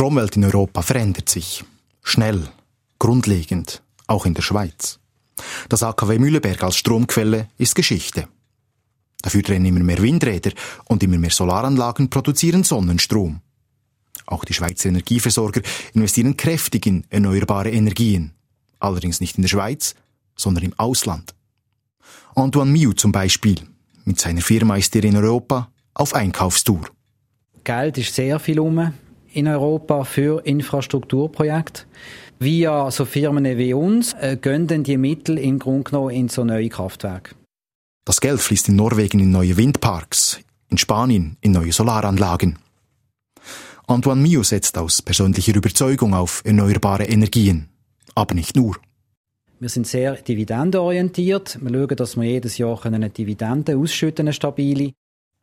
Stromwelt 0.00 0.34
in 0.34 0.46
Europa 0.46 0.80
verändert 0.80 1.28
sich. 1.28 1.62
Schnell, 2.02 2.48
grundlegend, 2.98 3.82
auch 4.06 4.24
in 4.24 4.32
der 4.32 4.40
Schweiz. 4.40 4.98
Das 5.68 5.82
AKW 5.82 6.18
Mühleberg 6.18 6.62
als 6.62 6.76
Stromquelle 6.76 7.50
ist 7.58 7.74
Geschichte. 7.74 8.26
Dafür 9.20 9.42
drehen 9.42 9.66
immer 9.66 9.80
mehr 9.80 10.00
Windräder 10.00 10.52
und 10.86 11.02
immer 11.02 11.18
mehr 11.18 11.28
Solaranlagen 11.28 12.08
produzieren 12.08 12.64
Sonnenstrom. 12.64 13.42
Auch 14.24 14.46
die 14.46 14.54
Schweizer 14.54 14.88
Energieversorger 14.88 15.60
investieren 15.92 16.34
kräftig 16.34 16.86
in 16.86 17.04
erneuerbare 17.10 17.70
Energien. 17.70 18.32
Allerdings 18.78 19.20
nicht 19.20 19.36
in 19.36 19.42
der 19.42 19.50
Schweiz, 19.50 19.94
sondern 20.34 20.64
im 20.64 20.78
Ausland. 20.78 21.34
Antoine 22.34 22.70
Miu 22.70 22.94
zum 22.94 23.12
Beispiel. 23.12 23.60
Mit 24.06 24.18
seiner 24.18 24.40
Firma 24.40 24.76
ist 24.76 24.96
er 24.96 25.04
in 25.04 25.18
Europa 25.18 25.70
auf 25.92 26.14
Einkaufstour. 26.14 26.86
Geld 27.64 27.98
ist 27.98 28.14
sehr 28.14 28.38
viel 28.38 28.60
um 28.60 28.94
in 29.32 29.48
Europa 29.48 30.04
für 30.04 30.44
Infrastrukturprojekte. 30.44 31.82
Via 32.38 32.90
so 32.90 33.04
Firmen 33.04 33.44
wie 33.58 33.74
uns 33.74 34.14
äh, 34.14 34.38
gehen 34.40 34.66
dann 34.66 34.82
die 34.82 34.96
Mittel 34.96 35.38
im 35.38 35.58
Grunde 35.58 35.90
genommen 35.90 36.10
in 36.10 36.28
so 36.28 36.44
neue 36.44 36.68
Kraftwerke. 36.68 37.34
Das 38.04 38.20
Geld 38.20 38.40
fließt 38.40 38.68
in 38.68 38.76
Norwegen 38.76 39.20
in 39.20 39.30
neue 39.30 39.56
Windparks, 39.56 40.40
in 40.68 40.78
Spanien 40.78 41.36
in 41.42 41.52
neue 41.52 41.72
Solaranlagen. 41.72 42.58
Antoine 43.86 44.22
Mio 44.22 44.42
setzt 44.42 44.78
aus 44.78 45.02
persönlicher 45.02 45.54
Überzeugung 45.54 46.14
auf 46.14 46.42
erneuerbare 46.44 47.04
Energien, 47.04 47.68
aber 48.14 48.34
nicht 48.34 48.56
nur. 48.56 48.76
Wir 49.58 49.68
sind 49.68 49.86
sehr 49.86 50.14
dividendenorientiert. 50.14 51.58
Wir 51.60 51.72
schauen, 51.72 51.96
dass 51.96 52.16
wir 52.16 52.24
jedes 52.24 52.56
Jahr 52.56 52.86
eine 52.86 53.10
Dividende 53.10 53.76
ausschütten, 53.76 54.24
eine 54.24 54.32
stabile. 54.32 54.92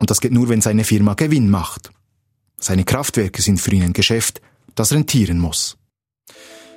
Und 0.00 0.10
das 0.10 0.20
geht 0.20 0.32
nur, 0.32 0.48
wenn 0.48 0.60
seine 0.60 0.82
Firma 0.82 1.14
Gewinn 1.14 1.48
macht. 1.50 1.92
Seine 2.60 2.84
Kraftwerke 2.84 3.40
sind 3.40 3.60
für 3.60 3.72
ihn 3.72 3.84
ein 3.84 3.92
Geschäft, 3.92 4.40
das 4.74 4.92
rentieren 4.92 5.38
muss. 5.38 5.76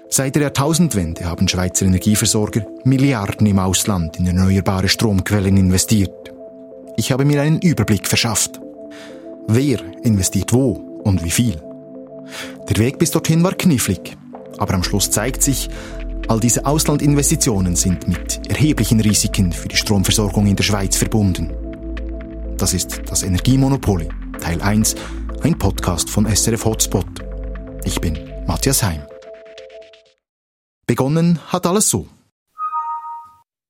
Seit 0.09 0.35
der 0.35 0.44
Jahrtausendwende 0.44 1.26
haben 1.26 1.48
Schweizer 1.48 1.85
Energieversorger 1.85 2.68
Milliarden 2.84 3.48
im 3.48 3.60
Ausland 3.60 4.18
in 4.18 4.27
erneuerbare 4.27 4.90
Stromquellen 4.90 5.57
investiert. 5.57 6.34
Ich 6.98 7.12
habe 7.12 7.26
mir 7.26 7.41
einen 7.41 7.62
Überblick 7.62 8.07
verschafft. 8.07 8.60
Wer 9.48 9.79
investiert 10.04 10.54
wo 10.54 11.01
und 11.04 11.23
wie 11.23 11.32
viel? 11.32 11.62
Der 12.70 12.77
Weg 12.77 12.99
bis 12.99 13.12
dorthin 13.12 13.43
war 13.43 13.54
knifflig, 13.54 14.16
aber 14.57 14.73
am 14.76 14.84
Schluss 14.84 15.10
zeigt 15.10 15.41
sich, 15.41 15.70
all 16.27 16.40
diese 16.40 16.66
Auslandinvestitionen 16.66 17.76
sind 17.76 18.07
mit 18.07 18.49
erheblichen 18.49 18.99
Risiken 18.99 19.51
für 19.51 19.68
die 19.68 19.77
Stromversorgung 19.77 20.45
in 20.45 20.55
der 20.55 20.63
Schweiz 20.63 20.95
verbunden. 20.95 21.51
Das 22.57 22.73
ist 22.73 23.01
das 23.07 23.23
Energiemonopoly, 23.23 24.10
Teil 24.40 24.62
1 24.62 24.95
ein 25.44 25.58
Podcast 25.58 26.10
von 26.10 26.28
SRF 26.28 26.66
Hotspot. 26.66 27.08
Ich 27.84 28.00
bin 28.00 28.18
Matthias 28.46 28.84
Heim. 28.84 29.02
Begonnen 30.86 31.40
hat 31.48 31.66
alles 31.66 31.90
so. 31.90 32.08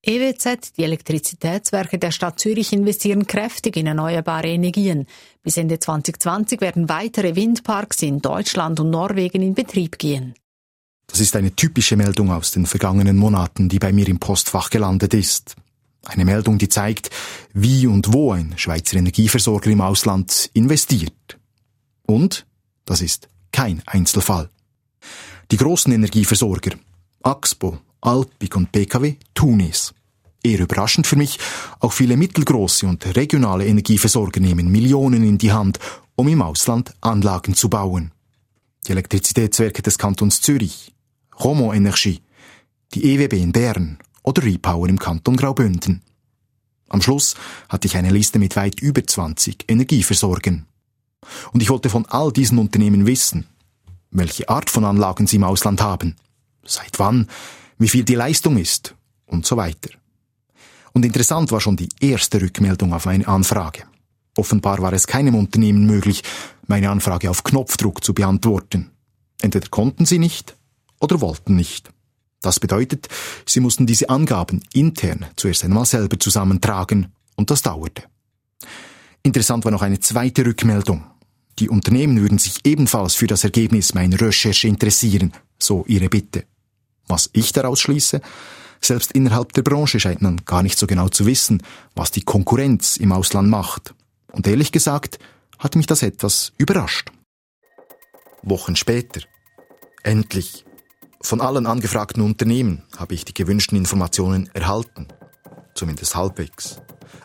EWZ, 0.04 0.76
die 0.78 0.84
Elektrizitätswerke 0.84 1.98
der 1.98 2.12
Stadt 2.12 2.40
Zürich 2.40 2.74
investieren 2.74 3.26
kräftig 3.26 3.78
in 3.78 3.88
erneuerbare 3.88 4.50
Energien. 4.50 5.06
Bis 5.44 5.58
Ende 5.58 5.80
2020 5.80 6.60
werden 6.60 6.90
weitere 6.90 7.36
Windparks 7.36 8.02
in 8.02 8.22
Deutschland 8.22 8.80
und 8.80 8.90
Norwegen 8.90 9.42
in 9.42 9.54
Betrieb 9.54 9.98
gehen. 9.98 10.34
Das 11.08 11.20
ist 11.20 11.36
eine 11.36 11.56
typische 11.56 11.96
Meldung 11.96 12.32
aus 12.32 12.52
den 12.52 12.66
vergangenen 12.66 13.16
Monaten, 13.16 13.70
die 13.70 13.80
bei 13.80 13.94
mir 13.94 14.08
im 14.10 14.20
Postfach 14.20 14.72
gelandet 14.72 15.14
ist. 15.14 15.56
Eine 16.04 16.26
Meldung, 16.26 16.58
die 16.58 16.70
zeigt, 16.70 17.12
wie 17.54 17.86
und 17.86 18.12
wo 18.12 18.32
ein 18.32 18.56
Schweizer 18.58 18.98
Energieversorger 18.98 19.70
im 19.70 19.82
Ausland 19.82 20.50
investiert. 20.54 21.38
Und 22.06 22.46
das 22.86 23.02
ist 23.02 23.30
kein 23.52 23.82
Einzelfall. 23.86 24.50
Die 25.52 25.58
großen 25.58 25.92
Energieversorger 25.92 26.72
Axpo, 27.24 27.80
Alpic 28.02 28.56
und 28.58 28.72
BKW 28.72 29.16
tun 29.34 29.60
es. 29.60 29.94
Eher 30.44 30.62
überraschend 30.62 31.06
für 31.06 31.16
mich, 31.16 31.38
auch 31.80 31.94
viele 31.94 32.18
mittelgroße 32.18 32.88
und 32.88 33.16
regionale 33.16 33.68
Energieversorger 33.68 34.40
nehmen 34.40 34.72
Millionen 34.72 35.24
in 35.24 35.38
die 35.38 35.52
Hand, 35.52 35.78
um 36.16 36.28
im 36.28 36.42
Ausland 36.42 36.94
Anlagen 37.02 37.54
zu 37.54 37.70
bauen. 37.70 38.12
Die 38.88 38.92
Elektrizitätswerke 38.92 39.84
des 39.84 40.00
Kantons 40.00 40.42
Zürich, 40.42 40.96
Homo 41.38 41.74
Energie, 41.74 42.22
die 42.96 43.14
EWB 43.14 43.34
in 43.34 43.52
Bern 43.52 44.00
oder 44.24 44.44
Repower 44.44 44.90
im 44.90 44.98
Kanton 44.98 45.38
Graubünden. 45.38 46.02
Am 46.90 47.02
Schluss 47.02 47.36
hatte 47.70 47.88
ich 47.88 47.96
eine 47.96 48.10
Liste 48.10 48.40
mit 48.40 48.56
weit 48.56 48.80
über 48.82 49.06
20 49.06 49.66
Energieversorgern. 49.68 50.66
Und 51.54 51.62
ich 51.62 51.70
wollte 51.70 51.90
von 51.90 52.06
all 52.08 52.32
diesen 52.32 52.58
Unternehmen 52.58 53.06
wissen, 53.06 53.48
welche 54.12 54.50
Art 54.50 54.70
von 54.70 54.86
Anlagen 54.86 55.28
sie 55.28 55.38
im 55.38 55.44
Ausland 55.44 55.82
haben, 55.82 56.16
seit 56.64 57.00
wann, 57.00 57.28
wie 57.78 57.90
viel 57.90 58.04
die 58.04 58.16
Leistung 58.16 58.58
ist 58.58 58.96
und 59.26 59.46
so 59.46 59.58
weiter. 59.58 59.90
Und 60.94 61.06
interessant 61.06 61.52
war 61.52 61.62
schon 61.62 61.78
die 61.78 61.90
erste 62.00 62.42
Rückmeldung 62.42 62.94
auf 62.94 63.06
meine 63.06 63.28
Anfrage. 63.28 63.84
Offenbar 64.38 64.80
war 64.82 64.94
es 64.94 65.08
keinem 65.08 65.36
Unternehmen 65.36 65.86
möglich, 65.86 66.24
meine 66.68 66.90
Anfrage 66.90 67.30
auf 67.30 67.44
Knopfdruck 67.44 68.04
zu 68.04 68.14
beantworten. 68.14 68.92
Entweder 69.42 69.68
konnten 69.70 70.06
sie 70.06 70.20
nicht 70.20 70.56
oder 71.00 71.22
wollten 71.22 71.56
nicht. 71.56 71.90
Das 72.42 72.60
bedeutet, 72.60 73.08
sie 73.46 73.60
mussten 73.60 73.86
diese 73.86 74.10
Angaben 74.10 74.64
intern 74.74 75.26
zuerst 75.36 75.64
einmal 75.64 75.86
selber 75.86 76.20
zusammentragen 76.20 77.14
und 77.36 77.52
das 77.52 77.62
dauerte. 77.62 78.04
Interessant 79.24 79.64
war 79.64 79.72
noch 79.72 79.84
eine 79.84 80.00
zweite 80.00 80.46
Rückmeldung. 80.46 81.04
Die 81.60 81.70
Unternehmen 81.70 82.22
würden 82.22 82.38
sich 82.38 82.60
ebenfalls 82.64 83.16
für 83.16 83.28
das 83.28 83.44
Ergebnis 83.44 83.94
meiner 83.94 84.20
Recherche 84.20 84.68
interessieren, 84.68 85.34
so 85.60 85.86
ihre 85.88 86.10
Bitte. 86.10 86.46
Was 87.08 87.30
ich 87.34 87.52
daraus 87.52 87.82
schließe, 87.82 88.22
selbst 88.80 89.12
innerhalb 89.12 89.54
der 89.54 89.62
Branche 89.62 90.00
scheint 90.00 90.22
man 90.22 90.38
gar 90.46 90.64
nicht 90.64 90.78
so 90.78 90.88
genau 90.88 91.10
zu 91.10 91.26
wissen, 91.26 91.62
was 91.96 92.12
die 92.12 92.24
Konkurrenz 92.24 92.98
im 92.98 93.12
Ausland 93.12 93.50
macht. 93.50 93.94
Und 94.32 94.48
ehrlich 94.48 94.72
gesagt 94.72 95.20
hat 95.60 95.76
mich 95.76 95.86
das 95.88 96.02
etwas 96.02 96.54
überrascht. 96.58 97.12
Wochen 98.42 98.76
später. 98.76 99.22
Endlich. 100.04 100.66
Von 101.22 101.42
allen 101.42 101.68
angefragten 101.68 102.24
Unternehmen 102.24 102.82
habe 102.98 103.14
ich 103.14 103.26
die 103.26 103.36
gewünschten 103.36 103.78
Informationen 103.78 104.50
erhalten. 104.54 105.08
Zumindest 105.76 106.16
halbwegs 106.16 106.82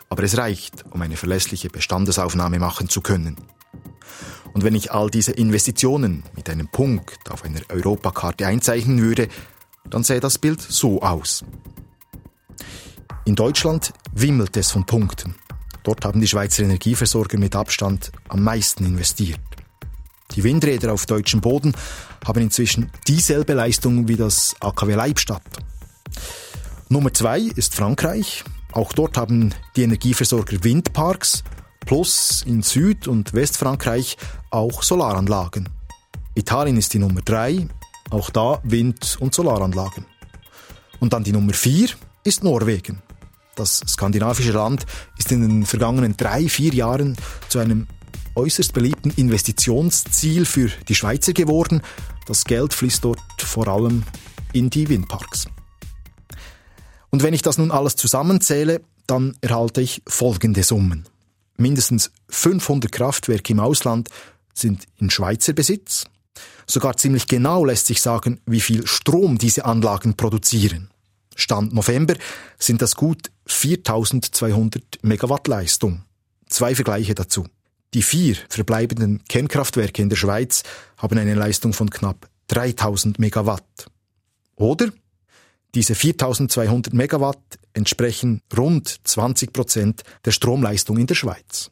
aber 0.09 0.23
es 0.23 0.37
reicht, 0.37 0.85
um 0.91 1.01
eine 1.01 1.17
verlässliche 1.17 1.69
Bestandesaufnahme 1.69 2.59
machen 2.59 2.89
zu 2.89 3.01
können. 3.01 3.37
Und 4.53 4.63
wenn 4.63 4.75
ich 4.75 4.91
all 4.91 5.09
diese 5.09 5.31
Investitionen 5.31 6.23
mit 6.35 6.49
einem 6.49 6.67
Punkt 6.67 7.29
auf 7.31 7.43
einer 7.43 7.61
Europakarte 7.69 8.47
einzeichnen 8.47 9.01
würde, 9.01 9.27
dann 9.89 10.03
sähe 10.03 10.19
das 10.19 10.37
Bild 10.37 10.61
so 10.61 11.01
aus. 11.01 11.43
In 13.25 13.35
Deutschland 13.35 13.93
wimmelt 14.13 14.55
es 14.57 14.71
von 14.71 14.85
Punkten. 14.85 15.35
Dort 15.83 16.05
haben 16.05 16.19
die 16.19 16.27
Schweizer 16.27 16.63
Energieversorger 16.63 17.37
mit 17.37 17.55
Abstand 17.55 18.11
am 18.27 18.43
meisten 18.43 18.85
investiert. 18.85 19.39
Die 20.35 20.43
Windräder 20.43 20.91
auf 20.91 21.05
deutschem 21.05 21.39
Boden 21.39 21.73
haben 22.25 22.41
inzwischen 22.41 22.91
dieselbe 23.07 23.53
Leistung 23.53 24.07
wie 24.07 24.17
das 24.17 24.55
AKW 24.59 24.95
Leibstadt. 24.95 25.43
Nummer 26.89 27.13
zwei 27.13 27.39
ist 27.39 27.75
Frankreich 27.75 28.43
auch 28.77 28.93
dort 28.93 29.17
haben 29.17 29.55
die 29.75 29.81
Energieversorger 29.83 30.63
Windparks 30.63 31.43
plus 31.87 32.43
in 32.45 32.61
Süd- 32.61 33.07
und 33.07 33.33
Westfrankreich 33.33 34.17
auch 34.51 34.83
Solaranlagen. 34.83 35.69
Italien 36.35 36.77
ist 36.77 36.93
die 36.93 36.99
Nummer 36.99 37.21
drei, 37.21 37.65
auch 38.09 38.29
da 38.29 38.59
Wind- 38.63 39.17
und 39.21 39.33
Solaranlagen. 39.33 40.05
Und 40.99 41.13
dann 41.13 41.23
die 41.23 41.31
Nummer 41.31 41.53
vier 41.53 41.89
ist 42.25 42.43
Norwegen. 42.43 43.01
Das 43.55 43.79
skandinavische 43.87 44.51
Land 44.51 44.85
ist 45.17 45.31
in 45.31 45.41
den 45.41 45.65
vergangenen 45.65 46.17
drei, 46.17 46.49
vier 46.49 46.73
Jahren 46.73 47.15
zu 47.47 47.59
einem 47.59 47.87
äußerst 48.35 48.73
beliebten 48.73 49.11
Investitionsziel 49.11 50.45
für 50.45 50.69
die 50.89 50.95
Schweizer 50.95 51.31
geworden. 51.31 51.81
Das 52.27 52.43
Geld 52.43 52.73
fließt 52.73 53.05
dort 53.05 53.21
vor 53.39 53.67
allem 53.69 54.03
in 54.51 54.69
die 54.69 54.89
Windparks. 54.89 55.47
Und 57.11 57.23
wenn 57.23 57.33
ich 57.33 57.41
das 57.41 57.57
nun 57.57 57.71
alles 57.71 57.95
zusammenzähle, 57.95 58.81
dann 59.07 59.37
erhalte 59.39 59.79
ich 59.79 60.01
folgende 60.05 60.63
Summen. 60.63 61.07
Mindestens 61.57 62.11
500 62.29 62.91
Kraftwerke 62.91 63.53
im 63.53 63.59
Ausland 63.59 64.09
sind 64.53 64.85
in 64.97 65.09
Schweizer 65.09 65.53
Besitz. 65.53 66.05
Sogar 66.65 66.97
ziemlich 66.97 67.27
genau 67.27 67.65
lässt 67.65 67.87
sich 67.87 68.01
sagen, 68.01 68.39
wie 68.45 68.61
viel 68.61 68.85
Strom 68.85 69.37
diese 69.37 69.65
Anlagen 69.65 70.15
produzieren. 70.15 70.89
Stand 71.35 71.73
November 71.73 72.15
sind 72.57 72.81
das 72.81 72.95
gut 72.95 73.31
4200 73.45 74.99
Megawatt 75.03 75.47
Leistung. 75.47 76.03
Zwei 76.47 76.75
Vergleiche 76.75 77.15
dazu. 77.15 77.47
Die 77.93 78.01
vier 78.01 78.35
verbleibenden 78.49 79.23
Kernkraftwerke 79.27 80.01
in 80.01 80.09
der 80.09 80.17
Schweiz 80.17 80.63
haben 80.97 81.17
eine 81.17 81.35
Leistung 81.35 81.73
von 81.73 81.89
knapp 81.89 82.27
3000 82.47 83.19
Megawatt. 83.19 83.87
Oder 84.55 84.89
diese 85.73 85.95
4200 85.95 86.93
Megawatt 86.93 87.59
entsprechen 87.77 88.41
rund 88.55 88.99
20 89.03 89.53
Prozent 89.53 90.03
der 90.25 90.31
Stromleistung 90.31 90.97
in 90.97 91.07
der 91.07 91.15
Schweiz. 91.15 91.71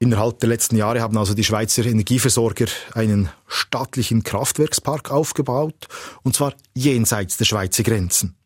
Innerhalb 0.00 0.38
der 0.38 0.48
letzten 0.48 0.76
Jahre 0.76 1.00
haben 1.00 1.18
also 1.18 1.34
die 1.34 1.44
Schweizer 1.44 1.84
Energieversorger 1.84 2.66
einen 2.94 3.30
stattlichen 3.48 4.22
Kraftwerkspark 4.22 5.10
aufgebaut, 5.10 5.88
und 6.22 6.36
zwar 6.36 6.54
jenseits 6.74 7.36
der 7.36 7.46
Schweizer 7.46 7.82
Grenzen. 7.82 8.36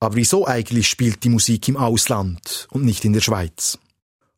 Aber 0.00 0.16
wieso 0.16 0.46
eigentlich 0.46 0.88
spielt 0.88 1.22
die 1.22 1.28
Musik 1.28 1.68
im 1.68 1.76
Ausland 1.76 2.66
und 2.70 2.84
nicht 2.84 3.04
in 3.04 3.12
der 3.12 3.20
Schweiz? 3.20 3.78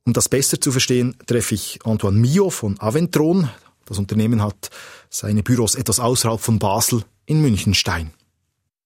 Um 0.05 0.13
das 0.13 0.29
besser 0.29 0.61
zu 0.61 0.71
verstehen, 0.71 1.17
treffe 1.27 1.55
ich 1.55 1.79
Antoine 1.85 2.19
Mio 2.19 2.51
von 2.51 2.79
Aventron. 2.79 3.49
Das 3.87 3.99
Unternehmen 3.99 4.43
hat 4.43 4.71
seine 5.09 5.43
Büros 5.43 5.75
etwas 5.75 6.01
außerhalb 6.01 6.41
von 6.41 6.59
Basel 6.59 7.05
in 7.27 7.41
Münchenstein. 7.41 8.13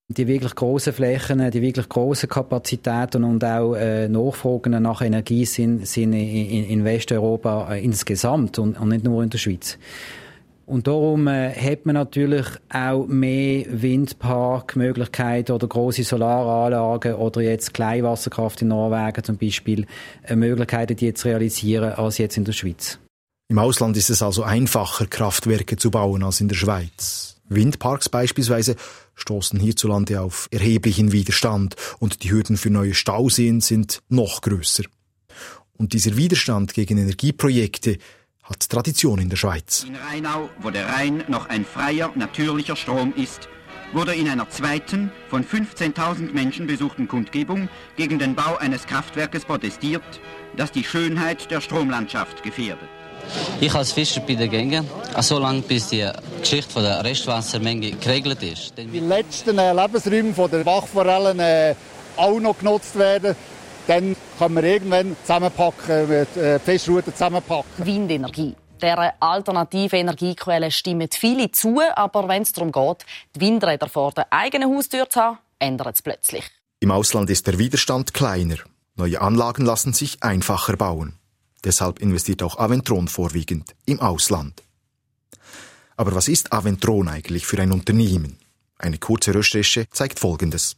Die 0.09 0.27
wirklich 0.27 0.55
grossen 0.55 0.93
Flächen, 0.93 1.51
die 1.51 1.63
wirklich 1.63 1.89
grossen 1.89 2.29
Kapazitäten 2.29 3.25
und 3.25 3.43
auch 3.43 3.75
äh, 3.75 4.07
Nachfragen 4.07 4.83
nach 4.83 5.01
Energie 5.01 5.47
sind, 5.47 5.87
sind 5.89 6.13
in, 6.13 6.67
in 6.67 6.85
Westeuropa 6.85 7.73
äh, 7.73 7.83
insgesamt 7.83 8.59
und, 8.59 8.79
und, 8.79 8.89
nicht 8.91 9.05
nur 9.05 9.23
in 9.23 9.31
der 9.31 9.39
Schweiz. 9.39 9.79
Und 10.67 10.87
darum 10.87 11.27
äh, 11.27 11.55
hat 11.55 11.87
man 11.87 11.95
natürlich 11.95 12.47
auch 12.71 13.07
mehr 13.07 13.65
Windparkmöglichkeiten 13.69 15.55
oder 15.55 15.69
große 15.69 16.05
Solaranlagen 16.05 17.15
oder 17.15 17.41
jetzt 17.41 17.73
Kleinwasserkraft 17.73 18.61
in 18.61 18.69
Norwegen 18.69 19.25
zum 19.25 19.39
Beispiel 19.39 19.87
äh, 20.25 20.37
Möglichkeiten, 20.37 20.97
die 20.97 21.15
zu 21.15 21.29
realisieren, 21.29 21.95
als 21.95 22.19
jetzt 22.19 22.37
in 22.37 22.45
der 22.45 22.53
Schweiz. 22.53 22.99
Im 23.49 23.59
Ausland 23.59 23.97
ist 23.97 24.11
es 24.11 24.23
also 24.23 24.43
einfacher, 24.43 25.07
Kraftwerke 25.07 25.77
zu 25.77 25.91
bauen 25.91 26.23
als 26.23 26.43
in 26.43 26.49
der 26.49 26.57
Schweiz. 26.57 27.34
Windparks 27.49 28.09
beispielsweise 28.09 28.77
stoßen 29.15 29.59
hierzulande 29.61 30.21
auf 30.21 30.49
erheblichen 30.51 31.13
Widerstand 31.13 31.77
und 31.99 32.23
die 32.23 32.31
Hürden 32.31 32.57
für 32.57 32.71
neue 32.71 32.95
Stauseen 32.95 33.61
sind 33.61 34.03
noch 34.09 34.41
größer. 34.41 34.85
Und 35.77 35.93
dieser 35.93 36.17
Widerstand 36.17 36.75
gegen 36.75 36.99
Energieprojekte 36.99 37.99
hat 38.43 38.69
Tradition 38.69 39.19
in 39.19 39.31
der 39.31 39.37
Schweiz. 39.37 39.85
In 39.89 39.97
Rheinau, 39.97 40.51
wo 40.61 40.71
der 40.71 40.87
Rhein 40.87 41.25
noch 41.29 41.49
ein 41.49 41.65
freier, 41.65 42.13
natürlicher 42.15 42.77
Strom 42.77 43.13
ist, 43.17 43.49
wurde 43.93 44.15
in 44.15 44.29
einer 44.29 44.49
zweiten, 44.51 45.13
von 45.29 45.45
15.000 45.45 46.33
Menschen 46.33 46.67
besuchten 46.67 47.09
Kundgebung 47.09 47.69
gegen 47.97 48.19
den 48.19 48.35
Bau 48.35 48.57
eines 48.57 48.87
Kraftwerkes 48.87 49.45
protestiert, 49.45 50.03
das 50.57 50.73
die 50.73 50.85
Schönheit 50.85 51.51
der 51.51 51.61
Stromlandschaft 51.61 52.43
gefährdet. 52.43 52.89
Ich 53.61 53.75
als 53.75 53.93
Fischer 53.93 54.21
bin 54.21 54.39
dagegen, 54.39 54.89
so 55.21 55.39
lange 55.39 55.63
bis 55.63 55.89
die 55.89 56.09
Geschichte 56.41 56.83
der 56.83 57.05
Restwassermenge 57.05 57.93
geregelt 57.93 58.43
ist. 58.43 58.75
Die 58.77 59.01
letzten 59.01 59.59
äh, 59.59 59.73
Lebensräume 59.73 60.49
der 60.51 60.65
Bachforellen 60.65 61.39
äh, 61.41 61.75
auch 62.17 62.39
noch 62.41 62.59
genutzt 62.59 62.99
werden, 62.99 63.37
dann 63.87 64.17
können 64.39 64.55
wir 64.57 64.65
irgendwann 64.65 65.17
zusammenpacken, 65.23 66.09
mit 66.09 66.37
äh, 66.37 66.59
Fischrouten 66.59 67.13
zusammenpacken. 67.13 67.85
Windenergie. 67.85 68.55
Der 68.81 69.15
alternative 69.21 69.97
Energiequelle 69.97 70.71
stimmen 70.71 71.09
viele 71.11 71.51
zu, 71.51 71.81
aber 71.95 72.29
wenn 72.29 72.43
es 72.43 72.53
darum 72.53 72.73
geht, 72.73 73.07
die 73.35 73.41
Windräder 73.41 73.89
vor 73.89 74.13
der 74.13 74.27
eigenen 74.31 74.75
Haustür 74.75 75.09
zu 75.09 75.21
haben, 75.21 75.39
ändert 75.59 75.95
es 75.95 76.03
plötzlich. 76.03 76.45
Im 76.81 76.91
Ausland 76.91 77.31
ist 77.31 77.47
der 77.47 77.59
Widerstand 77.59 78.13
kleiner. 78.13 78.57
Neue 78.97 79.21
Anlagen 79.21 79.65
lassen 79.65 79.93
sich 79.93 80.23
einfacher 80.23 80.77
bauen. 80.77 81.19
Deshalb 81.65 81.99
investiert 82.01 82.43
auch 82.43 82.59
Aventron 82.59 83.09
vorwiegend 83.09 83.75
im 83.87 84.01
Ausland. 84.01 84.63
Aber 85.97 86.15
was 86.15 86.29
ist 86.29 86.53
Aventron 86.53 87.09
eigentlich 87.09 87.47
für 87.47 87.61
ein 87.61 87.73
Unternehmen? 87.73 88.37
Eine 88.77 88.99
kurze 88.99 89.35
Recherche 89.35 89.89
zeigt 89.91 90.19
Folgendes. 90.19 90.77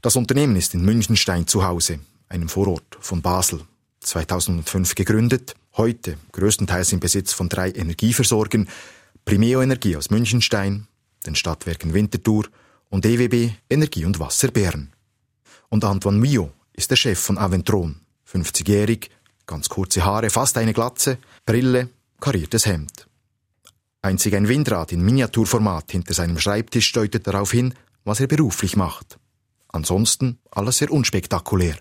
Das 0.00 0.14
Unternehmen 0.14 0.54
ist 0.56 0.74
in 0.74 0.84
Münchenstein 0.84 1.46
zu 1.46 1.64
Hause, 1.64 1.98
einem 2.28 2.48
Vorort 2.48 2.96
von 3.00 3.20
Basel. 3.20 3.62
2005 4.00 4.94
gegründet, 4.94 5.56
heute 5.76 6.18
größtenteils 6.30 6.92
im 6.92 7.00
Besitz 7.00 7.32
von 7.32 7.48
drei 7.48 7.72
Energieversorgern, 7.72 8.68
Primeo 9.24 9.60
Energie 9.60 9.96
aus 9.96 10.10
Münchenstein, 10.10 10.86
den 11.26 11.34
Stadtwerken 11.34 11.94
Winterthur 11.94 12.44
und 12.90 13.04
EWB 13.04 13.50
Energie 13.68 14.04
und 14.04 14.20
Wasser 14.20 14.52
Bern. 14.52 14.92
Und 15.68 15.84
Antoine 15.84 16.18
Mio 16.18 16.52
ist 16.72 16.90
der 16.90 16.96
Chef 16.96 17.18
von 17.18 17.38
Aventron, 17.38 17.96
50-jährig, 18.32 19.10
Ganz 19.48 19.70
kurze 19.70 20.04
Haare, 20.04 20.28
fast 20.28 20.58
eine 20.58 20.74
Glatze, 20.74 21.16
Brille, 21.46 21.88
kariertes 22.20 22.66
Hemd. 22.66 23.08
Einzig 24.02 24.36
ein 24.36 24.46
Windrad 24.46 24.92
in 24.92 25.02
Miniaturformat 25.02 25.90
hinter 25.90 26.12
seinem 26.12 26.38
Schreibtisch 26.38 26.92
deutet 26.92 27.26
darauf 27.26 27.50
hin, 27.50 27.72
was 28.04 28.20
er 28.20 28.26
beruflich 28.26 28.76
macht. 28.76 29.18
Ansonsten 29.68 30.38
alles 30.50 30.76
sehr 30.78 30.90
unspektakulär. 30.90 31.76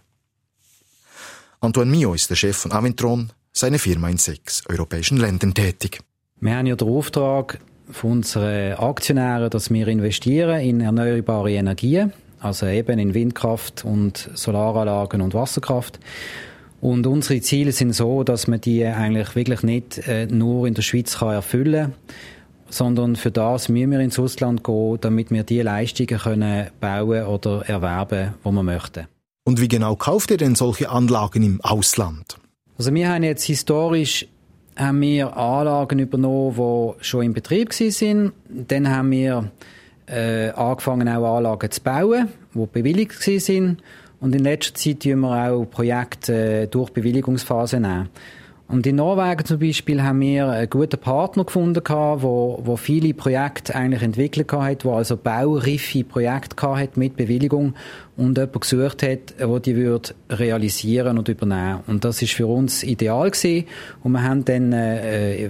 Antoine 1.59 1.91
Mio 1.91 2.13
ist 2.13 2.29
der 2.29 2.37
Chef 2.37 2.55
von 2.55 2.71
Aventron, 2.71 3.33
seine 3.51 3.79
Firma 3.79 4.07
in 4.07 4.17
sechs 4.17 4.63
europäischen 4.69 5.17
Ländern 5.17 5.53
tätig. 5.53 5.99
Wir 6.39 6.55
haben 6.55 6.67
ja 6.67 6.75
den 6.77 6.87
Auftrag 6.87 7.59
von 7.91 8.11
unseren 8.11 8.75
Aktionären, 8.75 9.49
dass 9.49 9.69
wir 9.69 9.87
investieren 9.89 10.61
in 10.61 10.79
erneuerbare 10.79 11.51
Energien, 11.51 12.13
also 12.39 12.65
eben 12.65 12.97
in 12.97 13.13
Windkraft 13.13 13.83
und 13.83 14.29
Solaranlagen 14.35 15.19
und 15.19 15.33
Wasserkraft. 15.33 15.99
Und 16.79 17.07
unsere 17.07 17.41
Ziele 17.41 17.71
sind 17.71 17.93
so, 17.93 18.23
dass 18.23 18.47
man 18.47 18.61
die 18.61 18.85
eigentlich 18.85 19.35
wirklich 19.35 19.63
nicht 19.63 20.07
äh, 20.07 20.27
nur 20.27 20.67
in 20.67 20.75
der 20.75 20.83
Schweiz 20.83 21.17
kann 21.17 21.33
erfüllen 21.33 21.93
kann, 21.93 21.93
sondern 22.69 23.15
für 23.15 23.31
das 23.31 23.69
müssen 23.69 23.91
wir 23.91 23.99
ins 23.99 24.19
Ausland 24.19 24.63
gehen, 24.63 24.97
damit 25.01 25.31
wir 25.31 25.43
die 25.43 25.61
Leistungen 25.61 26.19
können 26.19 26.67
bauen 26.79 27.25
oder 27.25 27.67
erwerben, 27.67 28.35
die 28.45 28.51
wir 28.51 28.63
möchten. 28.63 29.07
Und 29.43 29.61
wie 29.61 29.67
genau 29.67 29.95
kauft 29.95 30.29
ihr 30.31 30.37
denn 30.37 30.55
solche 30.55 30.89
Anlagen 30.89 31.41
im 31.41 31.61
Ausland? 31.61 32.37
Also 32.77 32.93
wir 32.93 33.09
haben 33.09 33.23
jetzt 33.23 33.43
historisch 33.43 34.27
haben 34.77 35.01
wir 35.01 35.35
Anlagen 35.35 35.99
übernommen, 35.99 36.55
die 36.55 37.03
schon 37.03 37.23
in 37.23 37.33
Betrieb 37.33 37.73
sind. 37.73 38.31
Dann 38.47 38.89
haben 38.89 39.11
wir 39.11 39.49
äh, 40.05 40.49
angefangen, 40.49 41.07
auch 41.09 41.37
Anlagen 41.37 41.71
zu 41.71 41.81
bauen, 41.81 42.27
die 42.53 42.65
bewilligt 42.67 43.13
sind. 43.13 43.81
Und 44.19 44.33
in 44.33 44.43
letzter 44.43 44.73
Zeit 44.73 45.03
tun 45.03 45.19
wir 45.19 45.51
auch 45.51 45.65
Projekte 45.65 46.63
äh, 46.63 46.67
durch 46.67 46.89
Bewilligungsphase 46.91 47.79
nehmen. 47.79 48.09
Und 48.69 48.85
in 48.85 48.97
Norwegen 48.97 49.45
zum 49.45 49.59
Beispiel 49.59 50.03
haben 50.03 50.19
wir 50.19 50.49
einen 50.49 50.69
guten 50.69 50.99
Partner 50.99 51.45
gefunden, 51.45 51.81
wo, 51.87 52.59
wo 52.61 52.75
viele 52.75 53.13
Projekte 53.13 53.73
eigentlich 53.73 54.03
entwickelt 54.03 54.51
hat, 54.51 54.83
wo 54.83 54.93
also 54.93 55.15
baureife 55.15 56.03
Projekte 56.03 56.75
hat 56.75 56.97
mit 56.97 57.15
Bewilligung 57.15 57.75
und 58.17 58.37
jemand 58.37 58.59
gesucht 58.59 59.03
hat, 59.03 59.35
wo 59.41 59.59
die 59.59 59.77
würde 59.77 60.09
realisieren 60.29 61.17
und 61.17 61.29
übernehmen. 61.29 61.79
Und 61.87 62.03
das 62.03 62.21
ist 62.21 62.33
für 62.33 62.47
uns 62.47 62.83
ideal 62.83 63.31
gewesen. 63.31 63.67
Und 64.03 64.11
wir 64.11 64.23
haben 64.23 64.43
dann 64.43 64.73
äh, 64.73 65.49